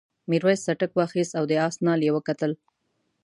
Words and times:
میرويس 0.29 0.61
څټک 0.65 0.91
واخیست 0.95 1.33
او 1.39 1.43
د 1.49 1.51
آس 1.67 1.75
نال 1.85 2.01
یې 2.07 2.11
وکتل. 2.15 2.51